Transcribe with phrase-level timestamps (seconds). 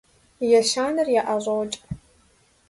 [0.59, 1.73] Ещанэр яӀэщӀокӀ.